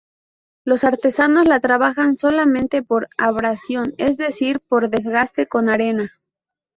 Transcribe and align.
Los 0.65 0.83
artesanos 0.83 1.47
la 1.47 1.59
trabajan 1.59 2.15
solamente 2.15 2.81
por 2.81 3.07
abrasión, 3.19 3.93
es 3.99 4.17
decir, 4.17 4.59
por 4.67 4.89
desgaste 4.89 5.45
con 5.45 5.69
arena. 5.69 6.11